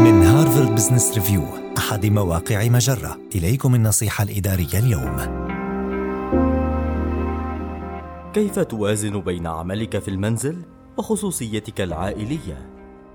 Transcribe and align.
من 0.00 0.22
Harvard 0.22 0.74
Business 0.74 1.14
Review 1.14 1.42
أحد 1.78 2.06
مواقع 2.06 2.68
مجرة. 2.68 3.18
إليكم 3.34 3.74
النصيحة 3.74 4.24
الإدارية 4.24 4.78
اليوم. 4.78 5.16
كيف 8.32 8.58
توازن 8.58 9.20
بين 9.20 9.46
عملك 9.46 9.98
في 9.98 10.08
المنزل 10.08 10.56
وخصوصيتك 10.96 11.80
العائلية؟ 11.80 12.68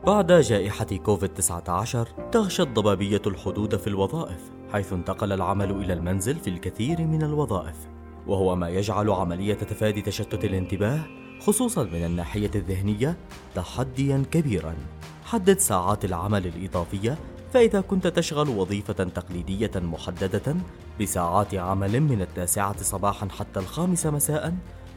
بعد 0.08 0.32
جائحة 0.32 0.85
كوفيد-19 0.85 2.29
تفشت 2.31 2.67
ضبابية 2.67 3.22
الحدود 3.28 3.76
في 3.76 3.88
الوظائف 3.88 4.40
حيث 4.74 4.94
انتقل 4.94 5.31
العمل 5.31 5.72
إلى 5.72 5.94
المنزل 5.94 6.36
في 6.36 6.49
الكثير 6.49 7.02
من 7.02 7.24
الوظائف. 7.24 7.78
وهو 8.28 8.56
ما 8.56 8.70
يجعل 8.70 9.10
عملية 9.10 9.54
تفادي 9.54 10.02
تشتت 10.02 10.46
الانتباه 10.46 10.99
خصوصا 11.40 11.83
من 11.83 12.06
الناحية 12.06 12.52
الذهنية 12.56 13.17
تحديا 13.56 14.24
كبيرا. 14.31 14.76
حدد 15.26 15.60
ساعات 15.60 16.05
العمل 16.05 16.48
الإضافية 16.48 17.17
فإذا 17.53 17.81
كنت 17.81 18.07
تشغل 18.07 18.49
وظيفة 18.49 18.93
تقليدية 18.93 19.71
محددة 19.75 20.55
بساعات 21.02 21.55
عمل 21.55 21.99
من 21.99 22.21
التاسعة 22.21 22.83
صباحا 22.83 23.27
حتى 23.39 23.59
الخامسة 23.59 24.11
مساء 24.11 24.55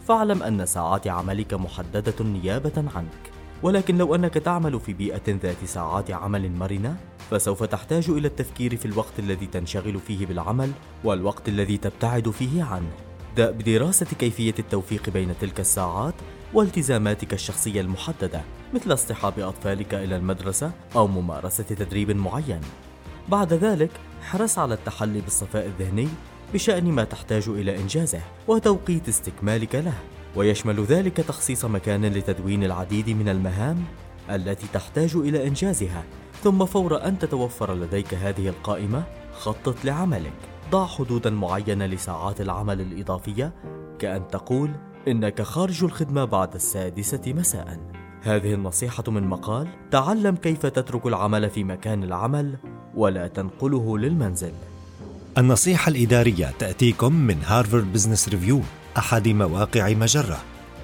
فاعلم 0.08 0.42
أن 0.42 0.66
ساعات 0.66 1.06
عملك 1.06 1.54
محددة 1.54 2.24
نيابة 2.24 2.84
عنك. 2.94 3.30
ولكن 3.62 3.98
لو 3.98 4.14
أنك 4.14 4.34
تعمل 4.34 4.80
في 4.80 4.92
بيئة 4.92 5.22
ذات 5.42 5.64
ساعات 5.64 6.10
عمل 6.10 6.52
مرنة 6.52 6.96
فسوف 7.30 7.64
تحتاج 7.64 8.10
إلى 8.10 8.28
التفكير 8.28 8.76
في 8.76 8.84
الوقت 8.84 9.18
الذي 9.18 9.46
تنشغل 9.46 10.00
فيه 10.00 10.26
بالعمل 10.26 10.70
والوقت 11.04 11.48
الذي 11.48 11.76
تبتعد 11.76 12.30
فيه 12.30 12.64
عنه. 12.64 12.90
ابدأ 13.30 13.50
بدراسة 13.50 14.06
كيفية 14.18 14.54
التوفيق 14.58 15.10
بين 15.10 15.34
تلك 15.40 15.60
الساعات 15.60 16.14
والتزاماتك 16.54 17.32
الشخصية 17.32 17.80
المحددة. 17.80 18.42
مثل 18.74 18.92
اصطحاب 18.92 19.38
أطفالك 19.38 19.94
إلى 19.94 20.16
المدرسة 20.16 20.72
أو 20.96 21.06
ممارسة 21.06 21.64
تدريب 21.64 22.10
معين. 22.10 22.60
بعد 23.28 23.52
ذلك 23.52 23.90
حرص 24.22 24.58
على 24.58 24.74
التحلي 24.74 25.20
بالصفاء 25.20 25.66
الذهني 25.66 26.08
بشأن 26.54 26.84
ما 26.84 27.04
تحتاج 27.04 27.48
إلى 27.48 27.76
إنجازه 27.76 28.20
وتوقيت 28.48 29.08
استكمالك 29.08 29.74
له، 29.74 29.94
ويشمل 30.36 30.84
ذلك 30.84 31.16
تخصيص 31.16 31.64
مكان 31.64 32.04
لتدوين 32.04 32.64
العديد 32.64 33.10
من 33.10 33.28
المهام 33.28 33.84
التي 34.30 34.66
تحتاج 34.72 35.16
إلى 35.16 35.46
إنجازها، 35.46 36.04
ثم 36.42 36.64
فور 36.64 37.04
أن 37.04 37.18
تتوفر 37.18 37.74
لديك 37.74 38.14
هذه 38.14 38.48
القائمة 38.48 39.02
خطط 39.32 39.84
لعملك. 39.84 40.32
ضع 40.70 40.86
حدودا 40.86 41.30
معينة 41.30 41.86
لساعات 41.86 42.40
العمل 42.40 42.80
الإضافية 42.80 43.52
كأن 43.98 44.28
تقول 44.28 44.70
إنك 45.08 45.42
خارج 45.42 45.84
الخدمة 45.84 46.24
بعد 46.24 46.54
السادسة 46.54 47.22
مساء 47.26 47.78
هذه 48.28 48.54
النصيحة 48.54 49.04
من 49.08 49.24
مقال 49.24 49.68
تعلم 49.90 50.36
كيف 50.36 50.66
تترك 50.66 51.06
العمل 51.06 51.50
في 51.50 51.64
مكان 51.64 52.02
العمل 52.04 52.56
ولا 52.94 53.28
تنقله 53.28 53.98
للمنزل 53.98 54.52
النصيحة 55.38 55.90
الإدارية 55.90 56.54
تأتيكم 56.58 57.12
من 57.12 57.36
هارفارد 57.44 57.92
بزنس 57.92 58.28
ريفيو 58.28 58.60
أحد 58.98 59.28
مواقع 59.28 59.88
مجرة 59.88 60.38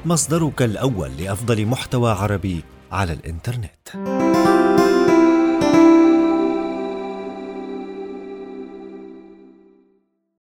مصدرك 0.07 0.63
الأول 0.63 1.11
لأفضل 1.19 1.67
محتوى 1.67 2.11
عربي 2.11 2.65
على 2.93 3.13
الإنترنت. 3.13 4.54